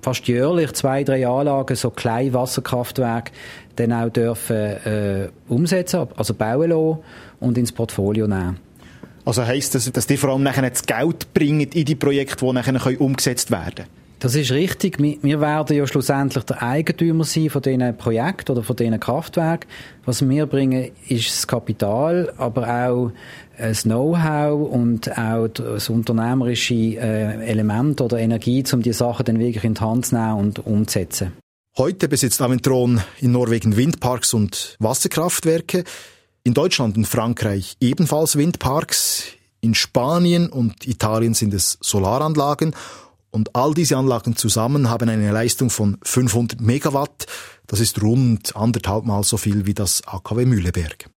fast 0.00 0.26
jährlich 0.26 0.72
zwei, 0.72 1.04
drei 1.04 1.28
Anlagen, 1.28 1.76
so 1.76 1.90
kleine 1.90 2.32
Wasserkraftwerke, 2.32 3.32
dann 3.76 3.92
auch 3.92 4.08
dürfen 4.08 4.56
äh, 4.56 5.28
umsetzen, 5.48 6.06
also 6.16 6.32
bauen 6.32 6.70
lassen 6.70 6.98
und 7.40 7.58
ins 7.58 7.72
Portfolio 7.72 8.26
nehmen. 8.26 8.56
Also 9.24 9.46
heisst 9.46 9.74
das, 9.74 9.90
dass 9.90 10.06
die 10.06 10.16
vor 10.16 10.30
allem 10.30 10.42
nachher 10.42 10.68
das 10.68 10.84
Geld 10.84 11.32
bringen 11.32 11.68
in 11.72 11.84
die 11.84 11.94
Projekte, 11.94 12.44
die 12.44 12.52
nachher 12.52 13.00
umgesetzt 13.00 13.50
werden 13.50 13.74
können? 13.74 14.04
Das 14.24 14.34
ist 14.34 14.52
richtig. 14.52 14.98
Wir 14.98 15.40
werden 15.42 15.76
ja 15.76 15.86
schlussendlich 15.86 16.44
der 16.44 16.62
Eigentümer 16.62 17.24
sein 17.24 17.50
von 17.50 17.60
diesen 17.60 17.94
Projekten 17.98 18.52
oder 18.52 18.62
von 18.62 18.74
diesen 18.74 18.98
Kraftwerken. 18.98 19.68
Was 20.06 20.26
wir 20.26 20.46
bringen, 20.46 20.92
ist 21.08 21.28
das 21.28 21.46
Kapital, 21.46 22.32
aber 22.38 22.88
auch 22.88 23.10
das 23.58 23.82
Know-how 23.82 24.70
und 24.70 25.16
auch 25.18 25.48
das 25.48 25.90
unternehmerische 25.90 26.74
äh, 26.74 27.44
Element 27.44 28.00
oder 28.00 28.18
Energie, 28.18 28.64
um 28.72 28.80
die 28.80 28.94
Sachen 28.94 29.26
dann 29.26 29.38
wirklich 29.38 29.64
in 29.64 29.74
die 29.74 29.80
Hand 29.80 30.06
zu 30.06 30.14
nehmen 30.14 30.38
und 30.38 30.66
umzusetzen. 30.66 31.32
Heute 31.76 32.08
besitzt 32.08 32.40
Aventron 32.40 33.02
in 33.20 33.32
Norwegen 33.32 33.76
Windparks 33.76 34.32
und 34.32 34.76
Wasserkraftwerke 34.78 35.84
in 36.44 36.54
Deutschland 36.54 36.96
und 36.96 37.06
Frankreich 37.06 37.76
ebenfalls 37.80 38.36
Windparks, 38.36 39.24
in 39.60 39.74
Spanien 39.74 40.50
und 40.50 40.86
Italien 40.86 41.32
sind 41.32 41.54
es 41.54 41.78
Solaranlagen 41.80 42.76
und 43.30 43.56
all 43.56 43.72
diese 43.72 43.96
Anlagen 43.96 44.36
zusammen 44.36 44.90
haben 44.90 45.08
eine 45.08 45.32
Leistung 45.32 45.70
von 45.70 45.96
500 46.02 46.60
Megawatt. 46.60 47.26
Das 47.66 47.80
ist 47.80 48.00
rund 48.02 48.54
anderthalb 48.54 49.06
Mal 49.06 49.24
so 49.24 49.38
viel 49.38 49.64
wie 49.64 49.72
das 49.72 50.06
AKW 50.06 50.44
Mühleberg. 50.44 51.08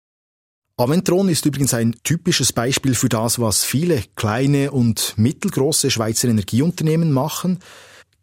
Aventron 0.79 1.29
ist 1.29 1.45
übrigens 1.45 1.75
ein 1.75 1.97
typisches 2.05 2.53
Beispiel 2.53 2.95
für 2.95 3.09
das, 3.09 3.41
was 3.41 3.65
viele 3.65 4.05
kleine 4.15 4.71
und 4.71 5.15
mittelgroße 5.17 5.91
Schweizer 5.91 6.29
Energieunternehmen 6.29 7.13
machen. 7.13 7.59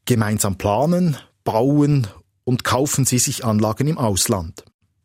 Gemeinsam 0.05 0.57
planen, 0.57 1.17
bauen 1.43 2.07
und 2.45 2.63
kaufen 2.63 3.05
sie 3.05 3.19
sich 3.19 3.43
Anlagen 3.43 3.88
im 3.88 3.98
Ausland. 3.98 4.63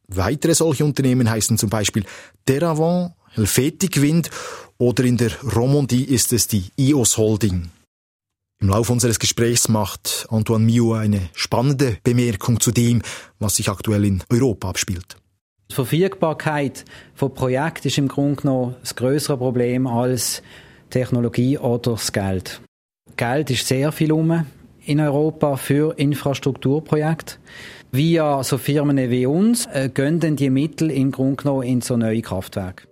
Weitere 0.09 0.55
solche 0.55 0.85
Unternehmen 0.85 1.31
heißen 1.31 1.59
zum 1.59 1.69
Beispiel 1.69 2.05
Deravant, 2.49 3.12
Helvetic 3.33 4.00
Wind 4.00 4.31
oder 4.79 5.05
in 5.05 5.19
der 5.19 5.31
Romandie 5.43 6.05
ist 6.05 6.33
es 6.33 6.47
die 6.47 6.65
IOS 6.77 7.19
Holding. 7.19 7.71
Im 8.61 8.71
Laufe 8.71 8.93
unseres 8.93 9.19
Gesprächs 9.19 9.69
macht 9.69 10.27
Antoine 10.31 10.65
Mio 10.65 10.95
eine 10.95 11.29
spannende 11.35 11.99
Bemerkung 12.03 12.59
zu 12.59 12.73
dem, 12.73 13.03
was 13.38 13.57
sich 13.57 13.69
aktuell 13.69 14.05
in 14.05 14.23
Europa 14.31 14.71
abspielt. 14.71 15.17
Die 15.71 15.75
Verfügbarkeit 15.75 16.85
von 17.15 17.35
Projekten 17.35 17.88
ist 17.88 17.99
im 17.99 18.09
Grunde 18.09 18.43
genommen 18.43 18.77
das 18.81 18.97
größere 18.97 19.37
Problem 19.37 19.87
als 19.87 20.43
Technologie 20.88 21.59
oder 21.59 21.93
das 21.93 22.11
Geld. 22.12 22.62
Geld 23.17 23.50
ist 23.50 23.69
sehr 23.69 23.93
viel 23.93 24.11
um 24.11 24.47
in 24.88 25.00
Europa 25.00 25.57
für 25.57 25.95
Infrastrukturprojekte. 25.99 27.35
Via 27.92 28.42
so 28.42 28.59
Firmen 28.59 29.11
wie 29.11 29.26
uns 29.26 29.66
äh, 29.66 29.88
gehen 29.92 30.21
dann 30.21 30.37
die 30.37 30.50
Mittel 30.50 30.90
im 30.90 31.11
Grunde 31.11 31.42
genommen 31.42 31.62
in 31.62 31.80
so 31.80 31.97
neue 31.97 32.23
Kraftwerke. 32.23 32.85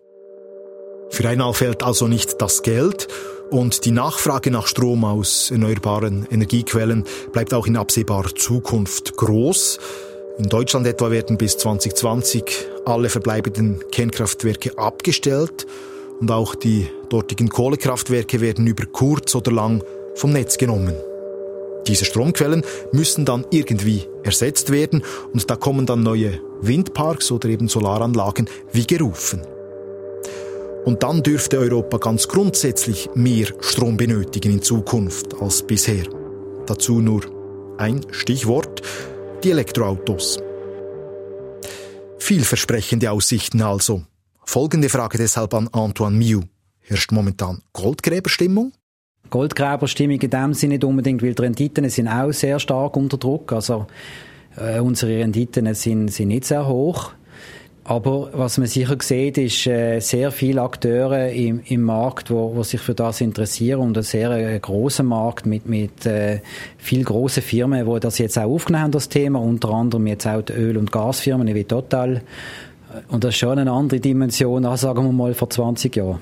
Für 1.11 1.29
Einal 1.29 1.55
fehlt 1.55 1.83
also 1.83 2.09
nicht 2.09 2.41
das 2.41 2.63
Geld 2.63 3.09
und 3.51 3.85
die 3.85 3.91
Nachfrage 3.93 4.51
nach 4.51 4.67
Strom 4.67 5.05
aus 5.05 5.51
erneuerbaren 5.51 6.27
Energiequellen 6.31 7.05
bleibt 7.33 7.55
auch 7.55 7.67
in 7.67 7.77
absehbarer 7.77 8.35
Zukunft 8.35 9.17
groß. 9.17 9.79
In 10.39 10.49
Deutschland 10.49 10.87
etwa 10.87 11.11
werden 11.11 11.39
bis 11.39 11.57
2020 11.57 12.45
alle 12.85 13.09
verbleibenden 13.09 13.81
Kernkraftwerke 13.91 14.77
abgestellt 14.77 15.67
und 16.21 16.31
auch 16.31 16.55
die 16.55 16.89
dortigen 17.09 17.49
Kohlekraftwerke 17.49 18.41
werden 18.41 18.67
über 18.67 18.85
kurz 18.87 19.35
oder 19.35 19.53
lang 19.53 19.83
vom 20.15 20.33
Netz 20.33 20.59
genommen. 20.59 20.95
Diese 21.87 22.05
Stromquellen 22.05 22.63
müssen 22.93 23.25
dann 23.25 23.47
irgendwie 23.51 24.05
ersetzt 24.25 24.73
werden 24.73 25.03
und 25.33 25.49
da 25.49 25.57
kommen 25.57 25.87
dann 25.87 26.03
neue 26.03 26.41
Windparks 26.61 27.31
oder 27.31 27.49
eben 27.49 27.69
Solaranlagen 27.69 28.49
wie 28.73 28.87
gerufen. 28.87 29.43
Und 30.85 31.03
dann 31.03 31.23
dürfte 31.23 31.59
Europa 31.59 31.99
ganz 31.99 32.29
grundsätzlich 32.29 33.11
mehr 33.15 33.49
Strom 33.61 33.97
benötigen 33.97 34.53
in 34.53 34.63
Zukunft 34.63 35.35
als 35.41 35.63
bisher. 35.63 36.05
Dazu 36.67 37.01
nur 37.01 37.23
ein 37.79 38.07
Stichwort, 38.13 38.83
die 39.43 39.51
Elektroautos. 39.51 40.39
Vielversprechende 42.19 43.11
Aussichten 43.11 43.63
also. 43.63 44.03
Folgende 44.45 44.89
Frage 44.89 45.19
deshalb 45.19 45.55
an 45.55 45.69
Antoine 45.73 46.17
Miu. 46.17 46.43
Herrscht 46.81 47.13
momentan 47.13 47.63
Goldgräberstimmung? 47.73 48.73
Goldgräberstimmung 49.31 50.21
in 50.21 50.31
dem 50.31 50.55
Sinne 50.55 50.75
nicht 50.75 50.85
unbedingt, 50.85 51.23
weil 51.23 51.35
die 51.35 51.43
Renditen 51.43 51.89
sind 51.89 52.09
auch 52.09 52.33
sehr 52.33 52.59
stark 52.59 52.97
unter 52.97 53.17
Druck. 53.17 53.53
Also 53.53 53.87
äh, 54.57 54.81
unsere 54.81 55.19
Renditen 55.19 55.73
sind, 55.75 56.09
sind 56.09 56.29
nicht 56.29 56.45
sehr 56.45 56.67
hoch. 56.67 57.13
Aber 57.89 58.31
was 58.33 58.59
man 58.59 58.67
sicher 58.67 58.97
sieht, 59.01 59.39
ist 59.39 59.65
äh, 59.69 60.01
sehr 60.01 60.33
viele 60.33 60.63
Akteure 60.63 61.29
im, 61.29 61.61
im 61.67 61.83
Markt, 61.83 62.33
wo, 62.33 62.57
wo 62.57 62.65
sich 62.65 62.81
für 62.81 62.95
das 62.95 63.21
interessieren 63.21 63.81
und 63.81 63.97
ein 63.97 64.03
sehr 64.03 64.33
äh, 64.33 64.59
großer 64.59 65.05
Markt 65.05 65.47
mit, 65.47 65.69
mit 65.69 66.05
äh, 66.05 66.41
viel 66.79 67.05
großen 67.05 67.45
Firmen, 67.45 67.87
wo 67.87 68.01
das 68.01 68.19
jetzt 68.19 68.39
auch 68.39 68.51
aufgenommen 68.51 68.83
haben, 68.83 68.91
das 68.91 69.09
Thema, 69.09 69.39
unter 69.39 69.71
anderem 69.71 70.09
jetzt 70.09 70.27
auch 70.27 70.43
die 70.43 70.55
Öl- 70.55 70.79
und 70.79 70.91
Gasfirmen 70.91 71.55
wie 71.55 71.63
Total. 71.63 72.23
Und 73.07 73.23
das 73.23 73.35
ist 73.35 73.39
schon 73.39 73.57
eine 73.57 73.71
andere 73.71 74.01
Dimension 74.01 74.65
sagen 74.77 75.05
wir 75.05 75.13
mal, 75.13 75.35
vor 75.35 75.49
20 75.49 75.95
Jahren. 75.95 76.19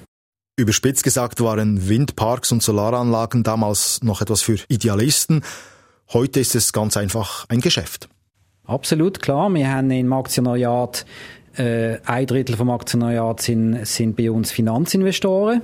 Überspitzt 0.56 1.02
gesagt 1.02 1.40
waren 1.40 1.88
Windparks 1.88 2.52
und 2.52 2.62
Solaranlagen 2.62 3.42
damals 3.42 4.04
noch 4.04 4.20
etwas 4.20 4.40
für 4.40 4.56
Idealisten. 4.68 5.42
Heute 6.12 6.38
ist 6.38 6.54
es 6.54 6.72
ganz 6.72 6.96
einfach 6.96 7.46
ein 7.48 7.60
Geschäft. 7.60 8.08
Absolut, 8.64 9.20
klar. 9.20 9.52
Wir 9.52 9.72
haben 9.72 9.90
im 9.90 10.12
Aktionariat 10.12 11.06
äh, 11.56 11.98
ein 12.06 12.26
Drittel 12.26 12.56
vom 12.56 12.70
Aktionariat 12.70 13.42
sind, 13.42 13.84
sind 13.84 14.16
bei 14.16 14.30
uns 14.30 14.52
Finanzinvestoren, 14.52 15.62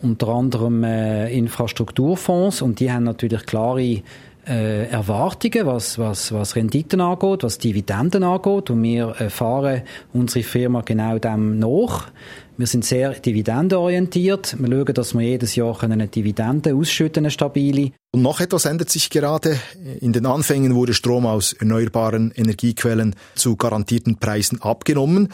unter 0.00 0.28
anderem 0.28 0.84
äh, 0.84 1.28
Infrastrukturfonds 1.36 2.62
und 2.62 2.78
die 2.78 2.92
haben 2.92 3.02
natürlich 3.02 3.46
klare 3.46 4.00
äh, 4.46 4.86
Erwartungen, 4.86 5.66
was, 5.66 5.98
was, 5.98 6.32
was 6.32 6.56
Renditen 6.56 7.00
angeht, 7.00 7.42
was 7.42 7.58
Dividenden 7.58 8.22
angeht 8.22 8.70
und 8.70 8.82
wir 8.82 9.20
äh, 9.20 9.30
fahren 9.30 9.82
unsere 10.12 10.42
Firma 10.42 10.82
genau 10.82 11.18
dem 11.18 11.58
nach. 11.58 12.10
Wir 12.56 12.66
sind 12.66 12.84
sehr 12.84 13.12
dividendenorientiert. 13.14 14.56
Wir 14.58 14.68
schauen, 14.68 14.94
dass 14.94 15.14
wir 15.14 15.22
jedes 15.22 15.56
Jahr 15.56 15.82
eine 15.82 16.08
Dividende 16.08 16.74
ausschütten, 16.74 17.22
eine 17.22 17.30
stabile. 17.30 17.92
Und 18.12 18.20
noch 18.20 18.40
etwas 18.40 18.66
ändert 18.66 18.90
sich 18.90 19.08
gerade. 19.08 19.58
In 20.00 20.12
den 20.12 20.26
Anfängen 20.26 20.74
wurde 20.74 20.92
Strom 20.92 21.24
aus 21.24 21.54
erneuerbaren 21.54 22.32
Energiequellen 22.32 23.16
zu 23.34 23.56
garantierten 23.56 24.18
Preisen 24.18 24.60
abgenommen. 24.60 25.28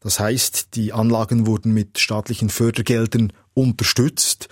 Das 0.00 0.18
heißt, 0.18 0.74
die 0.74 0.92
Anlagen 0.92 1.46
wurden 1.46 1.74
mit 1.74 1.98
staatlichen 1.98 2.48
Fördergeldern 2.48 3.32
unterstützt. 3.54 4.48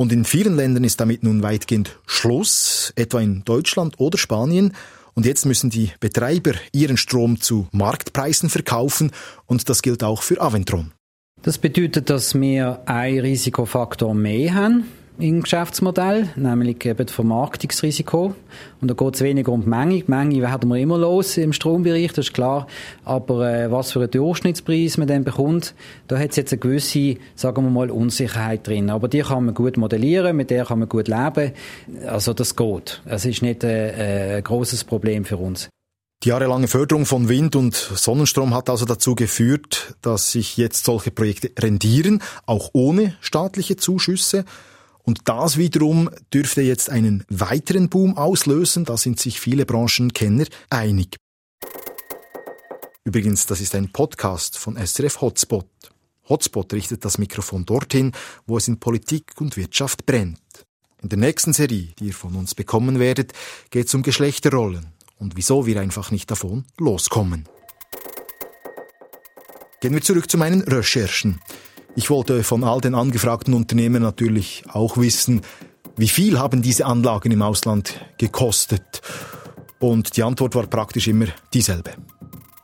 Und 0.00 0.14
in 0.14 0.24
vielen 0.24 0.56
Ländern 0.56 0.84
ist 0.84 0.98
damit 0.98 1.22
nun 1.24 1.42
weitgehend 1.42 1.98
Schluss, 2.06 2.90
etwa 2.96 3.20
in 3.20 3.44
Deutschland 3.44 4.00
oder 4.00 4.16
Spanien. 4.16 4.72
Und 5.12 5.26
jetzt 5.26 5.44
müssen 5.44 5.68
die 5.68 5.90
Betreiber 6.00 6.52
ihren 6.72 6.96
Strom 6.96 7.38
zu 7.38 7.68
Marktpreisen 7.70 8.48
verkaufen 8.48 9.10
und 9.44 9.68
das 9.68 9.82
gilt 9.82 10.02
auch 10.02 10.22
für 10.22 10.40
Aventron. 10.40 10.92
Das 11.42 11.58
bedeutet, 11.58 12.08
dass 12.08 12.34
wir 12.34 12.80
einen 12.86 13.20
Risikofaktor 13.20 14.14
mehr 14.14 14.54
haben 14.54 14.84
im 15.20 15.42
Geschäftsmodell, 15.42 16.28
nämlich 16.36 16.84
eben 16.84 17.06
das 17.06 17.14
Vermarktungsrisiko. 17.14 18.34
Und 18.80 18.88
da 18.90 18.94
geht 18.94 19.14
es 19.14 19.20
weniger 19.20 19.52
um 19.52 19.62
die 19.62 19.68
Menge. 19.68 20.02
Die 20.02 20.10
Menge 20.10 20.42
werden 20.42 20.68
wir 20.68 20.76
immer 20.76 20.98
los 20.98 21.36
im 21.36 21.52
Strombereich, 21.52 22.12
das 22.12 22.26
ist 22.26 22.34
klar. 22.34 22.66
Aber 23.04 23.48
äh, 23.48 23.70
was 23.70 23.92
für 23.92 24.00
einen 24.00 24.10
Durchschnittspreis 24.10 24.98
man 24.98 25.08
dann 25.08 25.24
bekommt, 25.24 25.74
da 26.08 26.18
hat 26.18 26.30
es 26.30 26.36
jetzt 26.36 26.52
eine 26.52 26.60
gewisse, 26.60 27.16
sagen 27.34 27.64
wir 27.64 27.70
mal, 27.70 27.90
Unsicherheit 27.90 28.66
drin. 28.66 28.90
Aber 28.90 29.08
die 29.08 29.20
kann 29.20 29.44
man 29.44 29.54
gut 29.54 29.76
modellieren, 29.76 30.36
mit 30.36 30.50
der 30.50 30.64
kann 30.64 30.78
man 30.78 30.88
gut 30.88 31.08
leben. 31.08 31.52
Also 32.06 32.32
das 32.32 32.56
geht. 32.56 33.02
Es 33.04 33.24
ist 33.24 33.42
nicht 33.42 33.64
äh, 33.64 34.36
ein 34.38 34.44
großes 34.44 34.84
Problem 34.84 35.24
für 35.24 35.36
uns. 35.36 35.68
Die 36.22 36.28
jahrelange 36.28 36.68
Förderung 36.68 37.06
von 37.06 37.30
Wind- 37.30 37.56
und 37.56 37.74
Sonnenstrom 37.74 38.54
hat 38.54 38.68
also 38.68 38.84
dazu 38.84 39.14
geführt, 39.14 39.94
dass 40.02 40.32
sich 40.32 40.58
jetzt 40.58 40.84
solche 40.84 41.10
Projekte 41.10 41.50
rendieren, 41.58 42.22
auch 42.44 42.68
ohne 42.74 43.14
staatliche 43.22 43.76
Zuschüsse. 43.76 44.44
Und 45.02 45.28
das 45.28 45.56
wiederum 45.56 46.10
dürfte 46.32 46.62
jetzt 46.62 46.90
einen 46.90 47.24
weiteren 47.28 47.88
Boom 47.88 48.16
auslösen, 48.16 48.84
da 48.84 48.96
sind 48.96 49.18
sich 49.18 49.40
viele 49.40 49.66
Branchenkenner 49.66 50.46
einig. 50.68 51.16
Übrigens, 53.04 53.46
das 53.46 53.60
ist 53.60 53.74
ein 53.74 53.90
Podcast 53.92 54.58
von 54.58 54.76
SRF 54.76 55.20
Hotspot. 55.20 55.66
Hotspot 56.28 56.72
richtet 56.72 57.04
das 57.04 57.18
Mikrofon 57.18 57.64
dorthin, 57.64 58.12
wo 58.46 58.56
es 58.56 58.68
in 58.68 58.78
Politik 58.78 59.32
und 59.40 59.56
Wirtschaft 59.56 60.06
brennt. 60.06 60.38
In 61.02 61.08
der 61.08 61.18
nächsten 61.18 61.52
Serie, 61.52 61.88
die 61.98 62.08
ihr 62.08 62.14
von 62.14 62.36
uns 62.36 62.54
bekommen 62.54 62.98
werdet, 62.98 63.32
geht 63.70 63.88
es 63.88 63.94
um 63.94 64.02
Geschlechterrollen 64.02 64.86
und 65.18 65.36
wieso 65.36 65.66
wir 65.66 65.80
einfach 65.80 66.10
nicht 66.10 66.30
davon 66.30 66.66
loskommen. 66.78 67.48
Gehen 69.80 69.94
wir 69.94 70.02
zurück 70.02 70.30
zu 70.30 70.36
meinen 70.36 70.60
Recherchen. 70.60 71.40
Ich 71.96 72.10
wollte 72.10 72.44
von 72.44 72.64
all 72.64 72.80
den 72.80 72.94
angefragten 72.94 73.54
Unternehmen 73.54 74.02
natürlich 74.02 74.64
auch 74.72 74.96
wissen, 74.96 75.42
wie 75.96 76.08
viel 76.08 76.38
haben 76.38 76.62
diese 76.62 76.86
Anlagen 76.86 77.30
im 77.30 77.42
Ausland 77.42 78.00
gekostet? 78.16 79.02
Und 79.78 80.16
die 80.16 80.22
Antwort 80.22 80.54
war 80.54 80.66
praktisch 80.66 81.08
immer 81.08 81.26
dieselbe. 81.52 81.92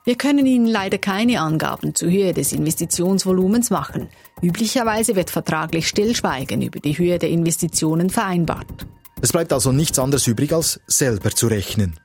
Wir 0.04 0.16
können 0.16 0.46
Ihnen 0.46 0.66
leider 0.66 0.98
keine 0.98 1.40
Angaben 1.40 1.94
zur 1.94 2.10
Höhe 2.10 2.32
des 2.32 2.52
Investitionsvolumens 2.52 3.70
machen. 3.70 4.08
Üblicherweise 4.40 5.16
wird 5.16 5.30
vertraglich 5.30 5.88
Stillschweigen 5.88 6.62
über 6.62 6.78
die 6.78 6.96
Höhe 6.96 7.18
der 7.18 7.30
Investitionen 7.30 8.10
vereinbart. 8.10 8.86
Es 9.20 9.32
bleibt 9.32 9.52
also 9.52 9.72
nichts 9.72 9.98
anderes 9.98 10.26
übrig, 10.28 10.52
als 10.52 10.80
selber 10.86 11.30
zu 11.30 11.48
rechnen. 11.48 11.98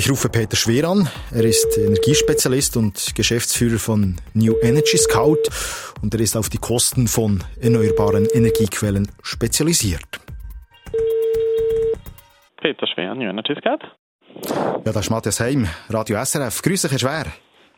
Ich 0.00 0.10
rufe 0.10 0.30
Peter 0.30 0.56
Schwer 0.56 0.88
an. 0.88 1.10
Er 1.30 1.44
ist 1.44 1.76
Energiespezialist 1.76 2.78
und 2.78 3.14
Geschäftsführer 3.14 3.78
von 3.78 4.16
New 4.32 4.54
Energy 4.62 4.96
Scout 4.96 5.42
und 6.00 6.14
er 6.14 6.20
ist 6.20 6.38
auf 6.38 6.48
die 6.48 6.56
Kosten 6.56 7.06
von 7.06 7.44
erneuerbaren 7.60 8.26
Energiequellen 8.32 9.10
spezialisiert. 9.22 10.08
Peter 12.62 12.86
Schwer, 12.86 13.14
New 13.14 13.28
Energy 13.28 13.54
Scout. 13.56 13.84
Ja, 14.86 14.90
das 14.90 15.04
ist 15.04 15.10
Matthias 15.10 15.38
Heim, 15.38 15.68
Radio 15.90 16.24
SRF. 16.24 16.62
Grüß 16.62 16.80
dich, 16.80 16.92
Herr 16.92 16.98
Schwer. 16.98 17.26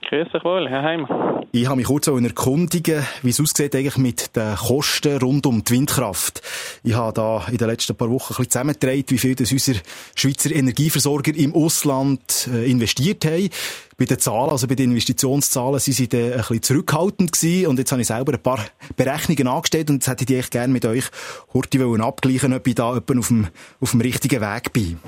Grüß 0.08 0.28
dich 0.32 0.44
wohl, 0.44 0.68
Herr 0.68 0.82
Heim. 0.84 1.08
Ich 1.54 1.66
habe 1.66 1.76
mich 1.76 1.84
kurz 1.84 2.06
erkundigen, 2.06 3.06
wie 3.20 3.28
es 3.28 3.38
aussieht 3.38 3.76
eigentlich 3.76 3.98
mit 3.98 4.34
den 4.36 4.56
Kosten 4.56 5.18
rund 5.18 5.44
um 5.44 5.62
die 5.62 5.74
Windkraft. 5.74 6.40
Ich 6.82 6.94
habe 6.94 7.12
da 7.12 7.46
in 7.48 7.58
den 7.58 7.68
letzten 7.68 7.94
paar 7.94 8.08
Wochen 8.08 8.32
ein 8.32 8.36
bisschen 8.38 8.50
zusammengetragen, 8.50 9.04
wie 9.08 9.18
viel 9.18 9.34
das 9.34 9.52
unsere 9.52 9.80
Schweizer 10.14 10.50
Energieversorger 10.50 11.34
im 11.34 11.54
Ausland 11.54 12.48
äh, 12.50 12.70
investiert 12.70 13.26
haben. 13.26 13.50
Bei 13.98 14.06
den 14.06 14.18
Zahlen, 14.18 14.48
also 14.48 14.66
bei 14.66 14.76
den 14.76 14.92
Investitionszahlen, 14.92 15.78
sind 15.78 15.92
sie 15.92 16.08
dann 16.08 16.32
ein 16.32 16.38
bisschen 16.38 16.62
zurückhaltend 16.62 17.32
gewesen. 17.32 17.66
Und 17.66 17.78
jetzt 17.78 17.92
habe 17.92 18.00
ich 18.00 18.08
selber 18.08 18.32
ein 18.32 18.42
paar 18.42 18.64
Berechnungen 18.96 19.46
angestellt 19.46 19.90
und 19.90 19.96
jetzt 19.96 20.08
hätte 20.08 20.22
ich 20.22 20.28
die 20.28 20.36
echt 20.36 20.52
gerne 20.52 20.72
mit 20.72 20.86
euch 20.86 21.04
heute 21.52 22.02
abgleichen 22.02 22.54
ob 22.54 22.66
ich 22.66 22.76
da 22.76 22.92
auf 22.94 23.04
dem, 23.04 23.48
auf 23.78 23.90
dem 23.90 24.00
richtigen 24.00 24.40
Weg 24.40 24.72
bin. 24.72 24.98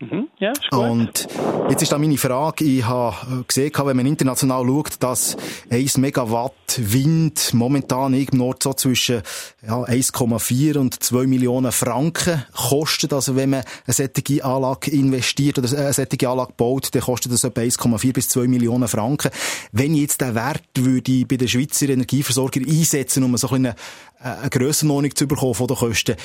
Mhm, 0.00 0.28
ja, 0.38 0.50
ist 0.50 0.70
gut. 0.70 0.80
Und 0.80 1.28
jetzt 1.70 1.82
ist 1.82 1.92
da 1.92 1.98
meine 1.98 2.18
Frage. 2.18 2.64
Ich 2.64 2.84
habe 2.84 3.40
äh, 3.40 3.44
gesehen, 3.46 3.72
wenn 3.76 3.96
man 3.96 4.06
international 4.06 4.66
schaut, 4.66 5.02
dass 5.02 5.36
1 5.70 5.98
Megawatt 5.98 6.52
Wind 6.76 7.54
momentan 7.54 8.12
irgendwo 8.12 8.52
so 8.60 8.74
zwischen 8.74 9.22
ja, 9.64 9.82
1,4 9.84 10.78
und 10.78 11.00
2 11.00 11.26
Millionen 11.26 11.70
Franken 11.70 12.44
kostet. 12.52 13.12
Also 13.12 13.36
wenn 13.36 13.50
man 13.50 13.64
eine 13.86 13.94
solche 13.94 14.44
Anlage 14.44 14.90
investiert 14.90 15.58
oder 15.58 15.68
eine 15.78 15.92
solche 15.92 16.28
Anlage 16.28 16.54
baut, 16.56 16.92
dann 16.92 17.02
kostet 17.02 17.32
das 17.32 17.44
etwa 17.44 17.60
1,4 17.60 18.12
bis 18.12 18.28
2 18.30 18.48
Millionen 18.48 18.88
Franken. 18.88 19.30
Wenn 19.70 19.94
ich 19.94 20.00
jetzt 20.00 20.20
den 20.20 20.34
Wert 20.34 20.62
würde 20.76 21.24
bei 21.24 21.36
den 21.36 21.48
Schweizer 21.48 21.88
Energieversorger 21.88 22.60
einsetzen, 22.60 23.22
um 23.22 23.36
so 23.36 23.48
eine, 23.50 23.76
eine 24.18 24.50
Grössenordnung 24.50 25.14
zu 25.14 25.28
bekommen 25.28 25.54
von 25.54 25.68
den 25.68 25.76
Kosten, 25.76 26.16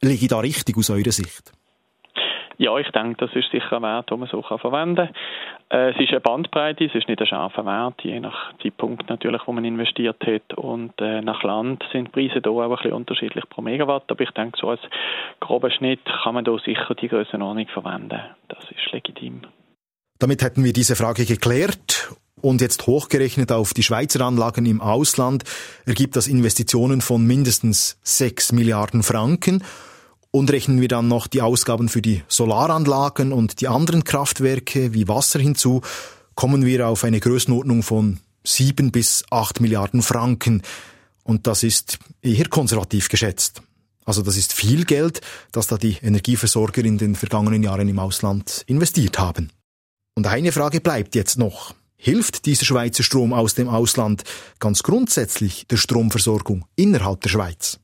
liege 0.00 0.24
ich 0.24 0.28
da 0.28 0.40
richtig 0.40 0.76
aus 0.76 0.90
eurer 0.90 1.12
Sicht? 1.12 1.52
Ja, 2.58 2.76
ich 2.78 2.88
denke, 2.90 3.26
das 3.26 3.34
ist 3.34 3.50
sicher 3.50 3.76
ein 3.76 3.82
Wert, 3.82 4.10
den 4.10 4.20
man 4.20 4.28
so 4.28 4.42
verwenden 4.42 4.96
kann. 4.96 5.14
Äh, 5.70 5.90
es 5.90 6.00
ist 6.00 6.10
eine 6.10 6.20
Bandbreite, 6.20 6.84
es 6.84 6.94
ist 6.94 7.08
nicht 7.08 7.20
ein 7.20 7.26
scharfer 7.26 7.64
Wert, 7.64 8.02
je 8.02 8.20
nach 8.20 8.52
Zeitpunkt 8.62 9.08
natürlich, 9.08 9.42
wo 9.46 9.52
man 9.52 9.64
investiert 9.64 10.24
hat. 10.26 10.58
Und 10.58 10.92
äh, 11.00 11.22
nach 11.22 11.42
Land 11.42 11.84
sind 11.92 12.08
die 12.08 12.28
Preise 12.28 12.40
hier 12.42 12.52
auch 12.52 12.62
ein 12.62 12.76
bisschen 12.76 12.92
unterschiedlich 12.92 13.48
pro 13.48 13.62
Megawatt. 13.62 14.04
Aber 14.10 14.20
ich 14.22 14.30
denke, 14.30 14.58
so 14.60 14.68
als 14.68 14.80
grober 15.40 15.70
Schnitt 15.70 16.00
kann 16.22 16.34
man 16.34 16.44
hier 16.44 16.58
sicher 16.58 16.94
die 16.94 17.08
Grössenordnung 17.08 17.66
verwenden. 17.68 18.20
Das 18.48 18.64
ist 18.70 18.92
legitim. 18.92 19.42
Damit 20.18 20.42
hätten 20.42 20.64
wir 20.64 20.72
diese 20.72 20.94
Frage 20.94 21.24
geklärt. 21.24 22.14
Und 22.40 22.60
jetzt 22.60 22.86
hochgerechnet 22.86 23.52
auf 23.52 23.72
die 23.72 23.84
Schweizer 23.84 24.26
Anlagen 24.26 24.66
im 24.66 24.80
Ausland 24.80 25.44
ergibt 25.86 26.16
das 26.16 26.26
Investitionen 26.26 27.00
von 27.00 27.24
mindestens 27.24 28.00
6 28.02 28.52
Milliarden 28.52 29.04
Franken. 29.04 29.62
Und 30.34 30.50
rechnen 30.50 30.80
wir 30.80 30.88
dann 30.88 31.08
noch 31.08 31.26
die 31.26 31.42
Ausgaben 31.42 31.90
für 31.90 32.00
die 32.00 32.22
Solaranlagen 32.26 33.32
und 33.32 33.60
die 33.60 33.68
anderen 33.68 34.02
Kraftwerke 34.02 34.94
wie 34.94 35.06
Wasser 35.06 35.38
hinzu, 35.38 35.82
kommen 36.34 36.64
wir 36.64 36.88
auf 36.88 37.04
eine 37.04 37.20
Größenordnung 37.20 37.82
von 37.82 38.18
sieben 38.42 38.92
bis 38.92 39.24
acht 39.30 39.60
Milliarden 39.60 40.00
Franken. 40.00 40.62
Und 41.22 41.46
das 41.46 41.62
ist 41.62 41.98
eher 42.22 42.48
konservativ 42.48 43.10
geschätzt. 43.10 43.62
Also 44.06 44.22
das 44.22 44.38
ist 44.38 44.54
viel 44.54 44.86
Geld, 44.86 45.20
das 45.52 45.66
da 45.66 45.76
die 45.76 45.98
Energieversorger 46.02 46.82
in 46.82 46.96
den 46.96 47.14
vergangenen 47.14 47.62
Jahren 47.62 47.88
im 47.88 47.98
Ausland 47.98 48.64
investiert 48.66 49.18
haben. 49.18 49.50
Und 50.14 50.26
eine 50.26 50.50
Frage 50.50 50.80
bleibt 50.80 51.14
jetzt 51.14 51.38
noch. 51.38 51.74
Hilft 51.96 52.46
dieser 52.46 52.64
Schweizer 52.64 53.02
Strom 53.02 53.34
aus 53.34 53.54
dem 53.54 53.68
Ausland 53.68 54.24
ganz 54.58 54.82
grundsätzlich 54.82 55.66
der 55.68 55.76
Stromversorgung 55.76 56.64
innerhalb 56.74 57.20
der 57.20 57.28
Schweiz? 57.28 57.78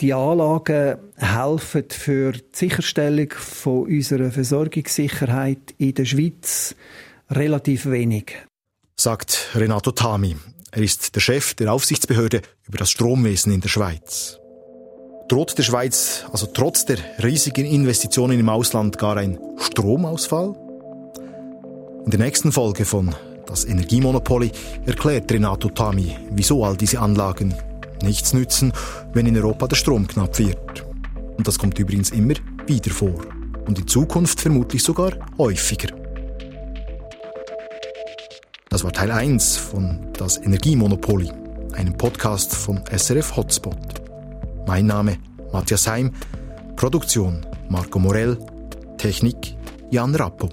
Die 0.00 0.12
Anlagen 0.12 0.98
helfen 1.16 1.84
für 1.90 2.32
die 2.32 2.42
Sicherstellung 2.52 3.30
von 3.30 3.86
unserer 3.86 4.30
Versorgungssicherheit 4.30 5.74
in 5.78 5.94
der 5.94 6.04
Schweiz 6.04 6.74
relativ 7.30 7.86
wenig. 7.86 8.36
Sagt 8.96 9.50
Renato 9.54 9.92
Tami. 9.92 10.36
Er 10.70 10.82
ist 10.82 11.14
der 11.14 11.20
Chef 11.20 11.54
der 11.54 11.72
Aufsichtsbehörde 11.72 12.42
über 12.66 12.78
das 12.78 12.90
Stromwesen 12.90 13.52
in 13.52 13.60
der 13.60 13.68
Schweiz. 13.68 14.38
Droht 15.28 15.56
der 15.56 15.62
Schweiz 15.62 16.24
also 16.32 16.46
trotz 16.46 16.84
der 16.84 16.98
riesigen 17.22 17.66
Investitionen 17.66 18.40
im 18.40 18.48
Ausland 18.48 18.98
gar 18.98 19.16
ein 19.16 19.38
Stromausfall? 19.58 20.54
In 22.04 22.10
der 22.10 22.18
nächsten 22.20 22.52
Folge 22.52 22.84
von 22.84 23.14
Das 23.46 23.64
Energiemonopoly 23.64 24.50
erklärt 24.86 25.30
Renato 25.30 25.68
Tami, 25.68 26.16
wieso 26.30 26.64
all 26.64 26.76
diese 26.76 27.00
Anlagen 27.00 27.54
nichts 28.02 28.32
nützen, 28.32 28.72
wenn 29.12 29.26
in 29.26 29.36
Europa 29.36 29.66
der 29.68 29.76
Strom 29.76 30.06
knapp 30.06 30.38
wird. 30.38 30.86
Und 31.36 31.46
das 31.46 31.58
kommt 31.58 31.78
übrigens 31.78 32.10
immer 32.10 32.34
wieder 32.66 32.90
vor. 32.90 33.14
Und 33.66 33.78
in 33.78 33.86
Zukunft 33.86 34.40
vermutlich 34.40 34.82
sogar 34.82 35.12
häufiger. 35.38 35.88
Das 38.68 38.84
war 38.84 38.92
Teil 38.92 39.10
1 39.10 39.56
von 39.56 39.98
Das 40.14 40.38
Energiemonopoly, 40.38 41.30
einem 41.74 41.96
Podcast 41.96 42.54
von 42.54 42.82
SRF 42.90 43.36
Hotspot. 43.36 43.76
Mein 44.66 44.86
Name 44.86 45.18
Matthias 45.52 45.86
Heim, 45.86 46.12
Produktion 46.76 47.44
Marco 47.68 47.98
Morell, 47.98 48.38
Technik 48.96 49.56
Jan 49.90 50.14
Rappo. 50.14 50.48